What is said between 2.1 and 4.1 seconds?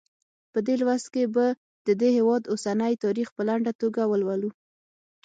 هېواد اوسنی تاریخ په لنډه توګه